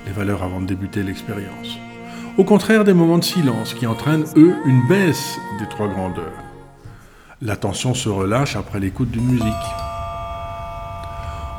les 0.07 0.13
valeurs 0.13 0.43
avant 0.43 0.61
de 0.61 0.67
débuter 0.67 1.03
l'expérience. 1.03 1.79
Au 2.39 2.45
contraire 2.45 2.85
des 2.85 2.95
moments 2.95 3.19
de 3.19 3.25
silence 3.25 3.75
qui 3.75 3.87
entraînent, 3.87 4.27
eux, 4.37 4.55
une 4.67 4.87
baisse 4.89 5.37
des 5.59 5.69
trois 5.69 5.89
grandeurs. 5.89 6.45
L'attention 7.41 7.95
se 7.95 8.09
relâche 8.09 8.57
après 8.57 8.81
l'écoute 8.81 9.11
d'une 9.11 9.27
musique. 9.27 9.86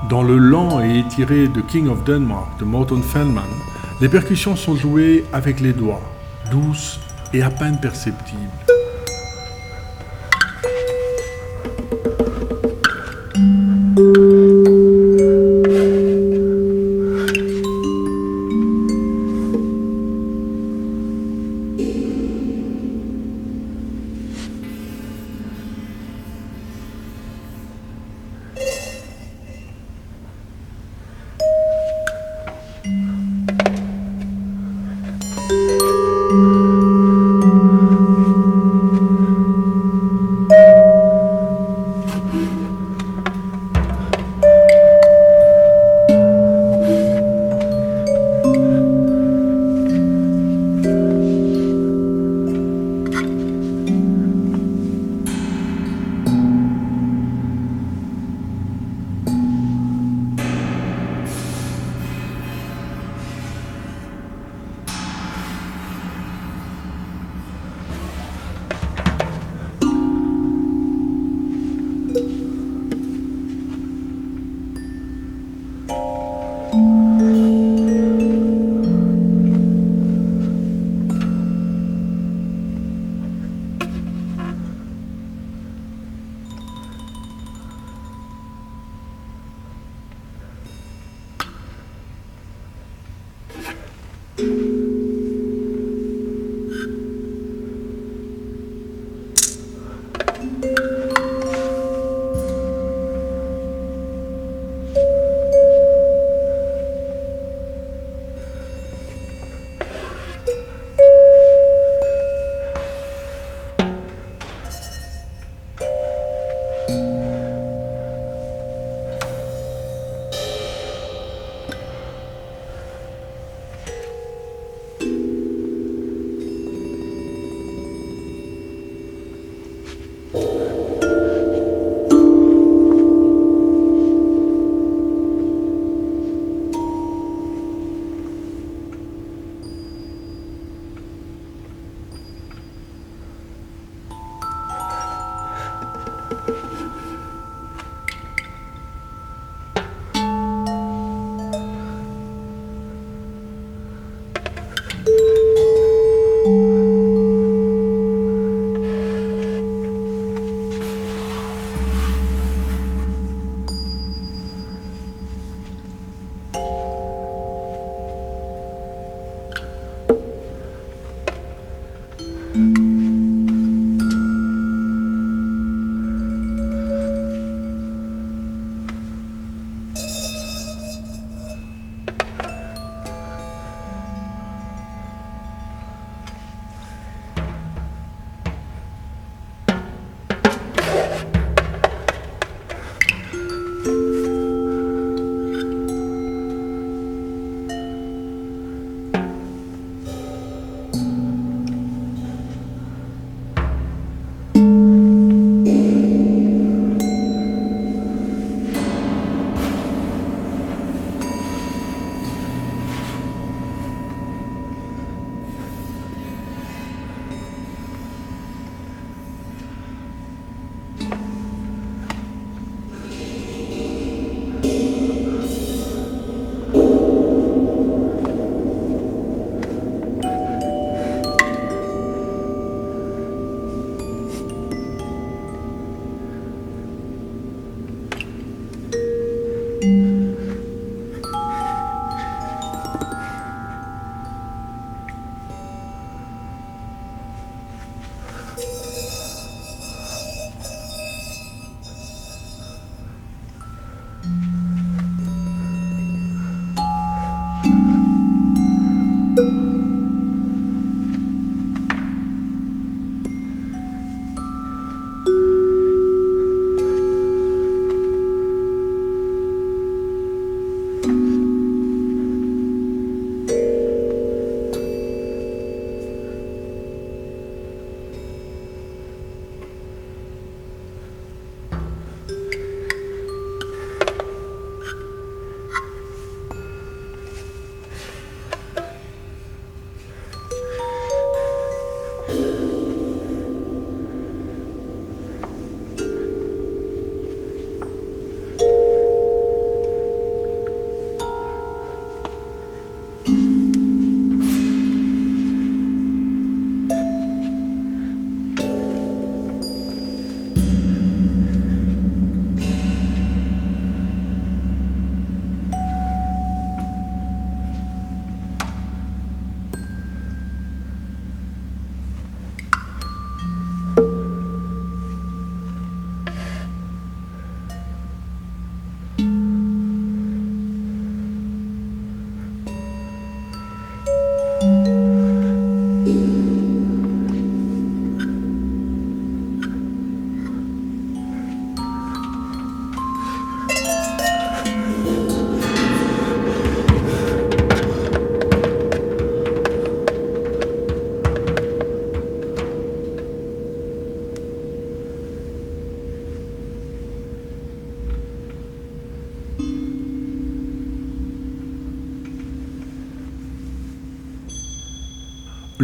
Dans 0.04 0.22
le 0.22 0.38
lent 0.38 0.80
et 0.80 1.00
étiré 1.00 1.48
de 1.48 1.60
King 1.60 1.88
of 1.90 2.04
Denmark 2.04 2.60
de 2.60 2.66
Morton 2.66 3.02
Feldman, 3.02 3.44
les 4.00 4.08
percussions 4.08 4.56
sont 4.56 4.76
jouées 4.76 5.26
avec 5.34 5.60
les 5.60 5.74
doigts, 5.74 6.04
douces 6.52 7.00
et 7.34 7.42
à 7.42 7.50
peine 7.50 7.80
perceptibles. 7.80 8.67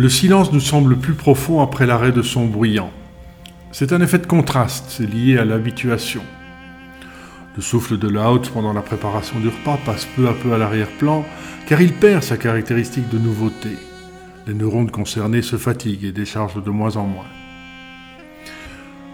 Le 0.04 0.10
silence 0.10 0.52
nous 0.52 0.60
semble 0.60 0.98
plus 0.98 1.14
profond 1.14 1.62
après 1.62 1.86
l'arrêt 1.86 2.12
de 2.12 2.22
son 2.22 2.46
bruyant. 2.46 2.92
C'est 3.72 3.94
un 3.94 4.02
effet 4.02 4.18
de 4.18 4.28
contraste, 4.28 5.00
lié 5.00 5.38
à 5.38 5.46
l'habituation. 5.46 6.22
Le 7.56 7.62
souffle 7.62 7.98
de 7.98 8.10
Laut 8.10 8.42
pendant 8.54 8.74
la 8.74 8.82
préparation 8.82 9.40
du 9.40 9.48
repas 9.48 9.80
passe 9.86 10.06
peu 10.18 10.28
à 10.28 10.34
peu 10.34 10.52
à 10.52 10.58
l'arrière-plan, 10.58 11.24
car 11.68 11.80
il 11.80 11.94
perd 11.94 12.22
sa 12.22 12.36
caractéristique 12.36 13.08
de 13.08 13.18
nouveauté. 13.18 13.78
Les 14.46 14.54
neurones 14.54 14.92
concernés 14.92 15.42
se 15.42 15.56
fatiguent 15.56 16.04
et 16.04 16.12
déchargent 16.12 16.62
de 16.62 16.70
moins 16.70 16.98
en 16.98 17.06
moins. 17.06 17.32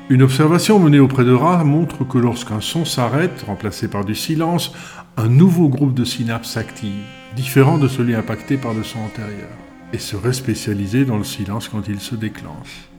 Une 0.10 0.24
observation 0.24 0.80
menée 0.80 1.00
auprès 1.00 1.24
de 1.24 1.34
rats 1.34 1.64
montre 1.64 2.04
que 2.04 2.18
lorsqu'un 2.18 2.62
son 2.62 2.84
s'arrête, 2.84 3.44
remplacé 3.46 3.90
par 3.90 4.06
du 4.06 4.16
silence, 4.16 4.74
un 5.18 5.28
nouveau 5.28 5.70
groupe 5.70 5.94
de 5.94 6.04
synapses 6.04 6.50
s'active, 6.50 7.06
différent 7.36 7.78
de 7.78 7.88
celui 7.88 8.16
impacté 8.16 8.58
par 8.58 8.74
le 8.74 8.82
son 8.82 9.02
antérieur, 9.02 9.50
et 9.94 9.98
serait 9.98 10.34
spécialisé 10.34 11.06
dans 11.06 11.18
le 11.18 11.24
silence 11.24 11.68
quand 11.68 11.88
il 11.88 12.00
se 12.00 12.16
déclenche. 12.16 12.90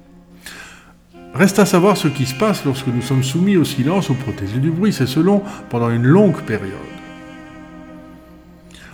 Reste 1.34 1.60
à 1.60 1.66
savoir 1.66 1.96
ce 1.96 2.08
qui 2.08 2.26
se 2.26 2.34
passe 2.34 2.64
lorsque 2.64 2.88
nous 2.88 3.02
sommes 3.02 3.22
soumis 3.22 3.56
au 3.56 3.64
silence 3.64 4.08
ou 4.08 4.14
protégés 4.14 4.58
du 4.58 4.70
bruit, 4.70 4.92
c'est 4.92 5.06
selon 5.06 5.42
pendant 5.68 5.90
une 5.90 6.06
longue 6.06 6.40
période. 6.42 6.74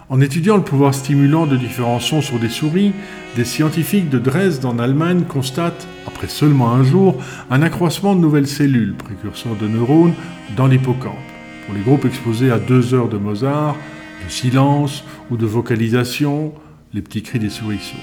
En 0.09 0.21
étudiant 0.21 0.57
le 0.57 0.63
pouvoir 0.63 0.95
stimulant 0.95 1.47
de 1.47 1.57
différents 1.57 1.99
sons 1.99 2.21
sur 2.21 2.39
des 2.39 2.49
souris, 2.49 2.93
des 3.35 3.45
scientifiques 3.45 4.09
de 4.09 4.19
Dresde 4.19 4.65
en 4.65 4.79
Allemagne 4.79 5.25
constatent, 5.25 5.89
après 6.07 6.29
seulement 6.29 6.71
un 6.71 6.85
jour, 6.85 7.17
un 7.51 7.63
accroissement 7.63 8.15
de 8.15 8.21
nouvelles 8.21 8.47
cellules, 8.47 8.95
précurseurs 8.95 9.57
de 9.57 9.67
neurones, 9.67 10.15
dans 10.57 10.69
l'hippocampe, 10.69 11.15
pour 11.65 11.75
les 11.75 11.81
groupes 11.81 12.05
exposés 12.05 12.53
à 12.53 12.59
deux 12.61 12.95
heures 12.95 13.09
de 13.09 13.19
Mozart, 13.19 13.75
de 14.25 14.31
silence 14.31 15.03
ou 15.31 15.37
de 15.37 15.47
vocalisation, 15.47 16.53
les 16.97 17.03
petits 17.03 17.23
cris 17.23 17.39
des 17.39 17.51
souriceaux. 17.51 17.95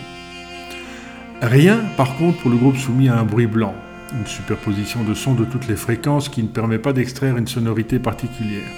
Rien, 1.41 1.79
par 1.97 2.15
contre, 2.15 2.37
pour 2.39 2.51
le 2.51 2.57
groupe 2.57 2.77
soumis 2.77 3.09
à 3.09 3.17
un 3.17 3.23
bruit 3.23 3.47
blanc, 3.47 3.73
une 4.17 4.27
superposition 4.27 5.03
de 5.03 5.15
sons 5.15 5.33
de 5.33 5.45
toutes 5.45 5.67
les 5.67 5.75
fréquences 5.75 6.29
qui 6.29 6.43
ne 6.43 6.47
permet 6.47 6.77
pas 6.77 6.93
d'extraire 6.93 7.35
une 7.35 7.47
sonorité 7.47 7.97
particulière. 7.97 8.69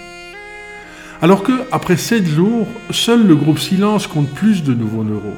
Alors 1.21 1.43
que, 1.43 1.51
après 1.73 1.97
7 1.97 2.25
jours, 2.25 2.65
seul 2.91 3.27
le 3.27 3.35
groupe 3.35 3.59
silence 3.59 4.07
compte 4.07 4.29
plus 4.29 4.63
de 4.63 4.73
nouveaux 4.73 5.03
neurones. 5.03 5.33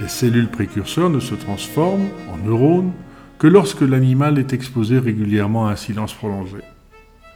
Les 0.00 0.08
cellules 0.08 0.48
précurseurs 0.48 1.10
ne 1.10 1.20
se 1.20 1.36
transforment 1.36 2.08
en 2.28 2.38
neurones 2.38 2.92
que 3.38 3.46
lorsque 3.46 3.82
l'animal 3.82 4.38
est 4.38 4.52
exposé 4.52 4.98
régulièrement 4.98 5.68
à 5.68 5.72
un 5.72 5.76
silence 5.76 6.12
prolongé. 6.12 6.58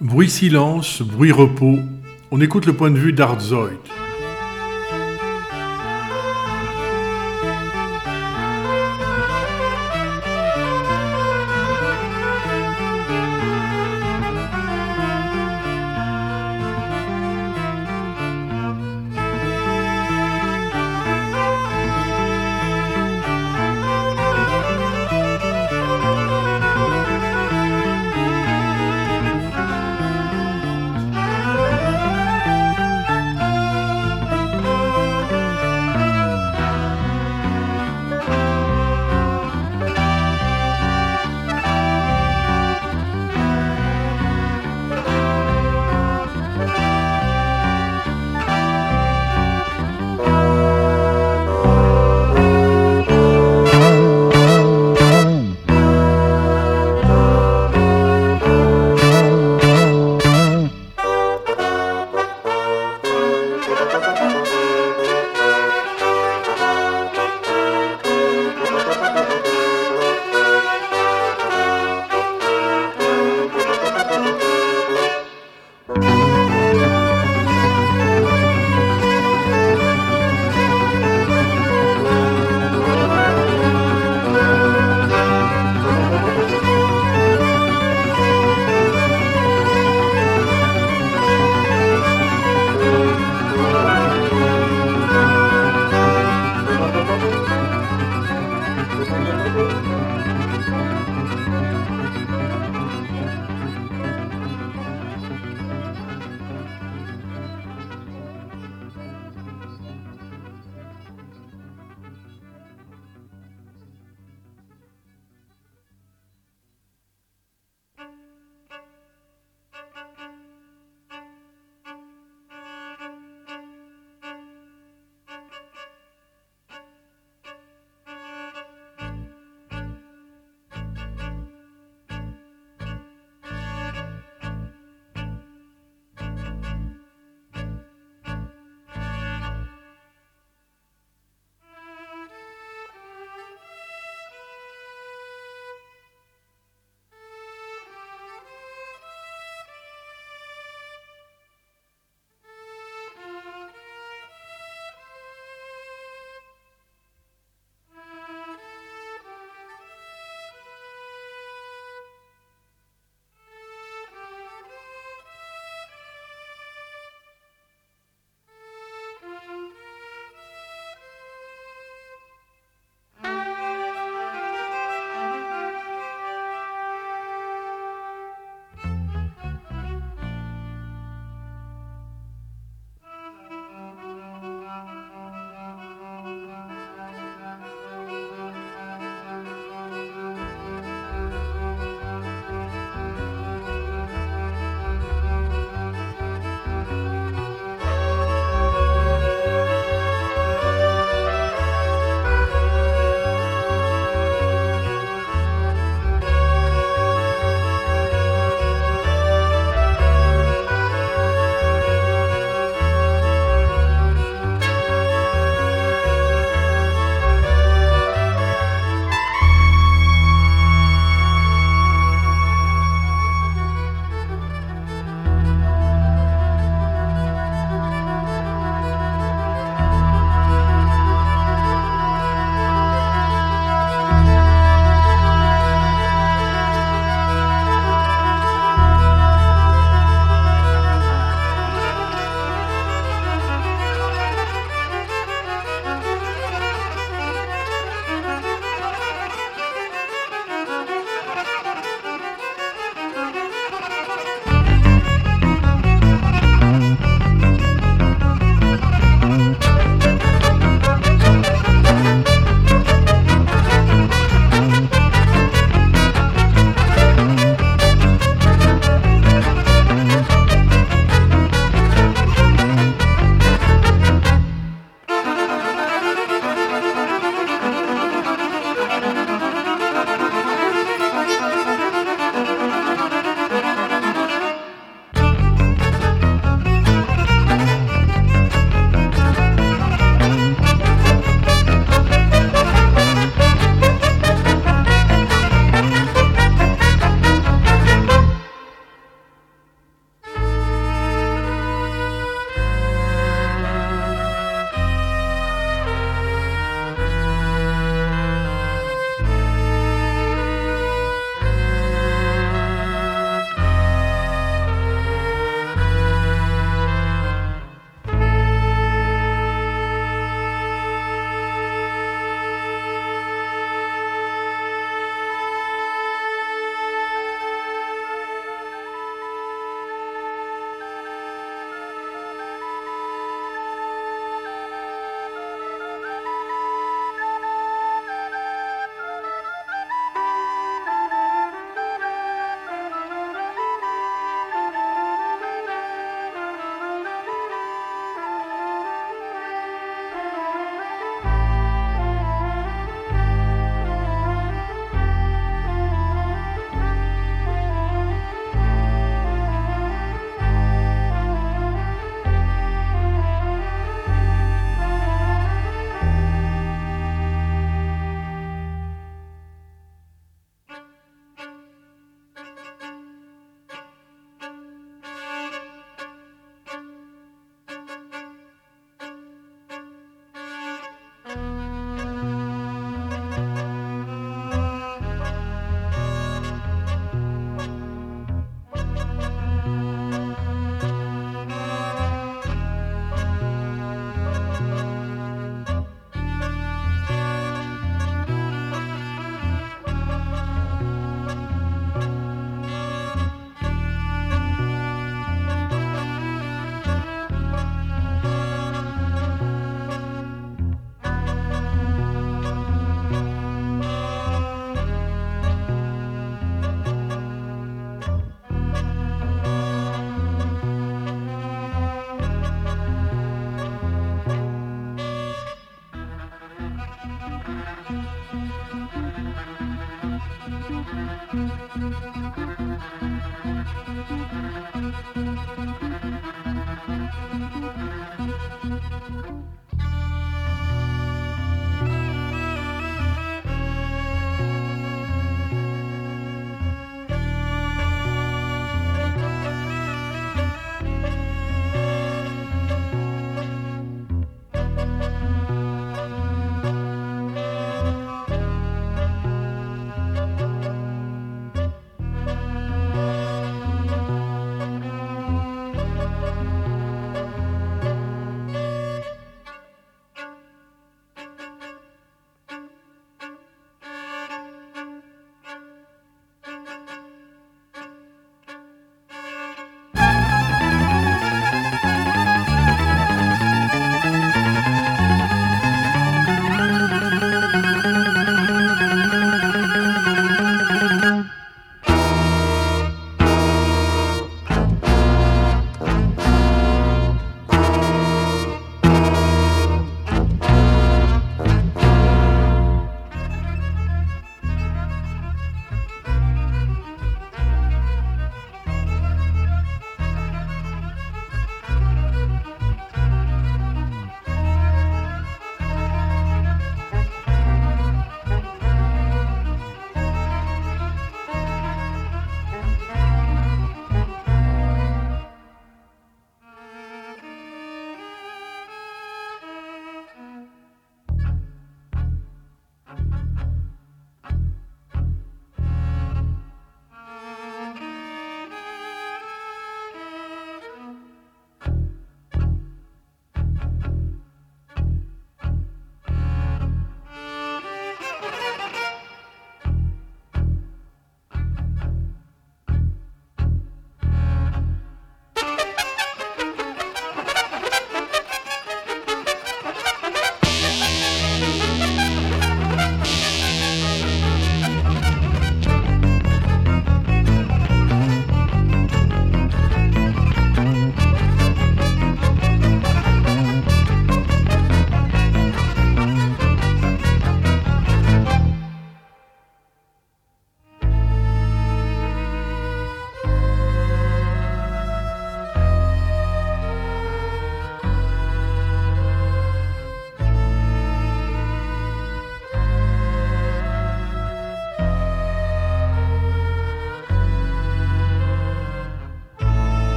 Bruit-silence, 0.00 1.02
bruit-repos, 1.02 1.78
on 2.30 2.40
écoute 2.40 2.64
le 2.64 2.72
point 2.72 2.90
de 2.90 2.98
vue 2.98 3.12
d'Artzoid. 3.12 4.01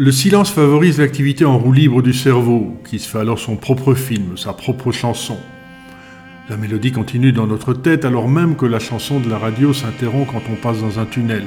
Le 0.00 0.12
silence 0.12 0.52
favorise 0.52 1.00
l'activité 1.00 1.44
en 1.44 1.58
roue 1.58 1.72
libre 1.72 2.02
du 2.02 2.12
cerveau, 2.12 2.76
qui 2.88 3.00
se 3.00 3.08
fait 3.08 3.18
alors 3.18 3.40
son 3.40 3.56
propre 3.56 3.94
film, 3.94 4.36
sa 4.36 4.52
propre 4.52 4.92
chanson. 4.92 5.36
La 6.48 6.56
mélodie 6.56 6.92
continue 6.92 7.32
dans 7.32 7.48
notre 7.48 7.74
tête 7.74 8.04
alors 8.04 8.28
même 8.28 8.54
que 8.54 8.64
la 8.64 8.78
chanson 8.78 9.18
de 9.18 9.28
la 9.28 9.38
radio 9.38 9.72
s'interrompt 9.72 10.30
quand 10.30 10.42
on 10.52 10.54
passe 10.54 10.80
dans 10.80 11.00
un 11.00 11.04
tunnel. 11.04 11.42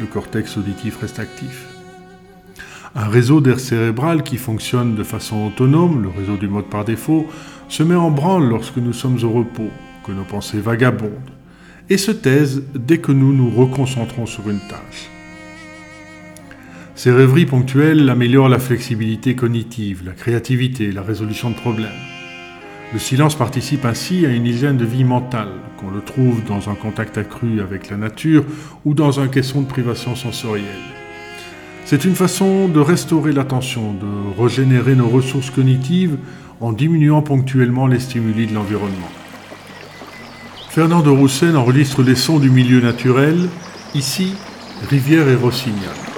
Le 0.00 0.06
cortex 0.06 0.56
auditif 0.56 0.98
reste 1.00 1.20
actif. 1.20 1.66
Un 2.96 3.06
réseau 3.06 3.40
d'air 3.40 3.60
cérébral 3.60 4.24
qui 4.24 4.36
fonctionne 4.36 4.96
de 4.96 5.04
façon 5.04 5.46
autonome, 5.46 6.02
le 6.02 6.08
réseau 6.08 6.36
du 6.36 6.48
mode 6.48 6.66
par 6.66 6.84
défaut, 6.84 7.28
se 7.68 7.84
met 7.84 7.94
en 7.94 8.10
branle 8.10 8.48
lorsque 8.48 8.78
nous 8.78 8.92
sommes 8.92 9.22
au 9.22 9.30
repos, 9.30 9.70
que 10.04 10.10
nos 10.10 10.24
pensées 10.24 10.58
vagabondent, 10.58 11.30
et 11.88 11.98
se 11.98 12.10
taisent 12.10 12.64
dès 12.74 12.98
que 12.98 13.12
nous 13.12 13.32
nous 13.32 13.48
reconcentrons 13.48 14.26
sur 14.26 14.50
une 14.50 14.58
tâche. 14.68 15.08
Ces 16.96 17.12
rêveries 17.12 17.44
ponctuelles 17.44 18.08
améliorent 18.08 18.48
la 18.48 18.58
flexibilité 18.58 19.36
cognitive, 19.36 20.02
la 20.06 20.12
créativité, 20.12 20.92
la 20.92 21.02
résolution 21.02 21.50
de 21.50 21.54
problèmes. 21.54 21.90
Le 22.94 22.98
silence 22.98 23.34
participe 23.34 23.84
ainsi 23.84 24.24
à 24.24 24.30
une 24.30 24.46
hygiène 24.46 24.78
de 24.78 24.86
vie 24.86 25.04
mentale, 25.04 25.50
qu'on 25.76 25.90
le 25.90 26.00
trouve 26.00 26.42
dans 26.44 26.70
un 26.70 26.74
contact 26.74 27.18
accru 27.18 27.60
avec 27.60 27.90
la 27.90 27.98
nature 27.98 28.46
ou 28.86 28.94
dans 28.94 29.20
un 29.20 29.28
caisson 29.28 29.60
de 29.60 29.66
privation 29.66 30.16
sensorielle. 30.16 30.64
C'est 31.84 32.06
une 32.06 32.14
façon 32.14 32.66
de 32.66 32.80
restaurer 32.80 33.32
l'attention, 33.32 33.92
de 33.92 34.42
régénérer 34.42 34.94
nos 34.94 35.08
ressources 35.08 35.50
cognitives 35.50 36.16
en 36.62 36.72
diminuant 36.72 37.20
ponctuellement 37.20 37.86
les 37.86 38.00
stimuli 38.00 38.46
de 38.46 38.54
l'environnement. 38.54 39.10
Fernand 40.70 41.02
de 41.02 41.10
Roussen 41.10 41.56
enregistre 41.56 42.02
les 42.02 42.16
sons 42.16 42.38
du 42.38 42.48
milieu 42.48 42.80
naturel, 42.80 43.50
ici, 43.94 44.32
Rivière 44.88 45.28
et 45.28 45.36
Rossignol. 45.36 46.15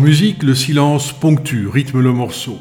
Musique, 0.00 0.42
le 0.42 0.54
silence 0.54 1.12
ponctue, 1.12 1.68
rythme 1.68 2.00
le 2.00 2.12
morceau. 2.12 2.58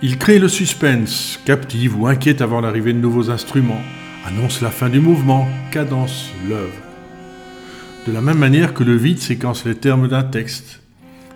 Il 0.00 0.16
crée 0.16 0.38
le 0.38 0.48
suspense, 0.48 1.38
captive 1.44 2.00
ou 2.00 2.06
inquiète 2.06 2.40
avant 2.40 2.62
l'arrivée 2.62 2.94
de 2.94 2.98
nouveaux 2.98 3.30
instruments, 3.30 3.82
annonce 4.26 4.62
la 4.62 4.70
fin 4.70 4.88
du 4.88 4.98
mouvement, 4.98 5.46
cadence 5.70 6.30
l'œuvre. 6.48 6.72
De 8.06 8.12
la 8.12 8.22
même 8.22 8.38
manière 8.38 8.72
que 8.72 8.84
le 8.84 8.96
vide 8.96 9.18
séquence 9.18 9.66
les 9.66 9.74
termes 9.74 10.08
d'un 10.08 10.22
texte. 10.22 10.80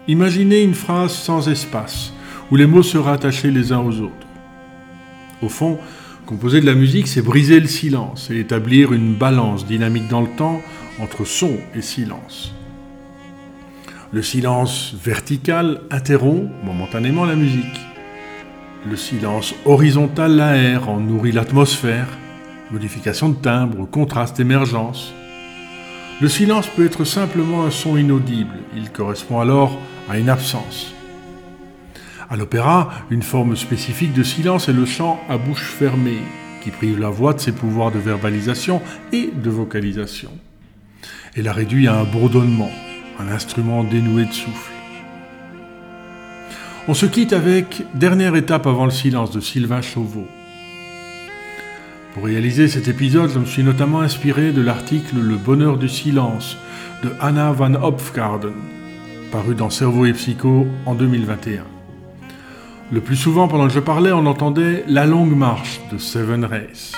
Imaginez 0.09 0.62
une 0.62 0.75
phrase 0.75 1.12
sans 1.12 1.49
espace, 1.49 2.14
où 2.51 2.57
les 2.57 2.66
mots 2.66 2.83
seraient 2.83 3.12
attachés 3.12 3.51
les 3.51 3.73
uns 3.73 3.81
aux 3.81 4.01
autres. 4.01 4.27
Au 5.43 5.51
fond, 5.51 5.79
composer 6.25 6.62
de 6.62 6.66
la 6.66 6.75
musique, 6.75 7.09
c'est 7.09 7.23
briser 7.23 7.61
le 7.61 7.68
silence 7.68 8.31
et 8.31 8.39
établir 8.39 8.95
une 8.95 9.14
balance 9.14 9.66
dynamique 9.66 10.09
dans 10.09 10.23
le 10.23 10.37
temps 10.37 10.62
entre 10.99 11.27
son 11.27 11.59
et 11.75 11.83
silence. 11.83 12.55
Le 14.12 14.22
silence 14.22 14.92
vertical 15.00 15.82
interrompt 15.88 16.50
momentanément 16.64 17.24
la 17.24 17.36
musique. 17.36 17.80
Le 18.84 18.96
silence 18.96 19.54
horizontal 19.64 20.34
l'aère, 20.34 20.88
en 20.88 20.98
nourrit 20.98 21.30
l'atmosphère, 21.30 22.08
modification 22.72 23.28
de 23.28 23.36
timbre, 23.36 23.88
contraste, 23.88 24.40
émergence. 24.40 25.14
Le 26.20 26.28
silence 26.28 26.66
peut 26.66 26.86
être 26.86 27.04
simplement 27.04 27.64
un 27.64 27.70
son 27.70 27.96
inaudible, 27.96 28.56
il 28.76 28.90
correspond 28.90 29.38
alors 29.38 29.78
à 30.08 30.18
une 30.18 30.28
absence. 30.28 30.92
À 32.28 32.36
l'opéra, 32.36 32.90
une 33.11 33.22
forme 33.22 33.54
spécifique 33.54 34.12
de 34.12 34.24
silence 34.24 34.68
est 34.68 34.72
le 34.72 34.86
chant 34.86 35.20
à 35.28 35.38
bouche 35.38 35.70
fermée, 35.70 36.18
qui 36.64 36.72
prive 36.72 36.98
la 36.98 37.11
voix 37.11 37.32
de 37.32 37.38
ses 37.38 37.52
pouvoirs 37.52 37.92
de 37.92 38.00
verbalisation 38.00 38.82
et 39.12 39.30
de 39.32 39.50
vocalisation. 39.50 40.32
Et 41.36 41.42
la 41.42 41.52
réduit 41.52 41.86
à 41.86 41.94
un 41.94 42.04
bourdonnement, 42.04 42.70
un 43.21 43.29
instrument 43.33 43.85
dénoué 43.85 44.25
de 44.25 44.33
souffle. 44.33 44.73
On 46.89 46.95
se 46.95 47.07
quitte 47.07 47.33
avec 47.33 47.85
Dernière 47.95 48.35
étape 48.35 48.66
avant 48.66 48.85
le 48.85 48.91
silence 48.91 49.31
de 49.31 49.41
Sylvain 49.41 49.83
Chauveau. 49.83 50.27
Pour 52.14 52.25
réaliser 52.25 52.66
cet 52.66 52.89
épisode, 52.89 53.31
je 53.31 53.39
me 53.39 53.45
suis 53.45 53.62
notamment 53.62 54.01
inspiré 54.01 54.53
de 54.53 54.62
l'article 54.62 55.21
Le 55.21 55.37
bonheur 55.37 55.77
du 55.77 55.89
silence 55.89 56.57
de 57.05 57.11
Anna 57.21 57.53
van 57.53 57.75
Hopfgarden, 57.75 58.55
paru 59.31 59.55
dans 59.55 59.71
Cerveau 59.71 60.07
et 60.07 60.12
Psycho 60.12 60.66
en 60.87 60.95
2021. 60.95 61.64
Le 62.91 63.01
plus 63.01 63.16
souvent 63.16 63.47
pendant 63.47 63.68
que 63.68 63.73
je 63.73 63.81
parlais, 63.81 64.12
on 64.12 64.27
entendait 64.27 64.83
La 64.89 65.07
longue 65.07 65.37
marche 65.37 65.81
de 65.93 65.99
Seven 65.99 66.45
Race. 66.45 66.93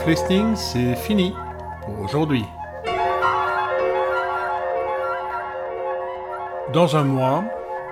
Of 0.00 0.06
Listening, 0.06 0.56
c'est 0.56 0.94
fini 0.94 1.34
pour 1.82 2.00
aujourd'hui. 2.00 2.44
Dans 6.72 6.96
un 6.96 7.04
mois, 7.04 7.44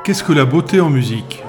qu'est-ce 0.05 0.23
que 0.23 0.33
la 0.33 0.45
beauté 0.45 0.81
en 0.81 0.91
musique? 0.91 1.43